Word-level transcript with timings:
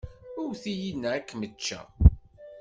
Awwet-iyi 0.39 0.91
neɣ 0.93 1.11
ad 1.13 1.23
kem-ččeɣ. 1.27 1.85